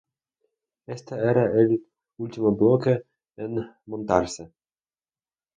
Este 0.95 1.13
era 1.31 1.43
el 1.59 1.69
último 2.17 2.55
bloque 2.55 2.95
en 3.37 3.61
montarse. 3.85 4.51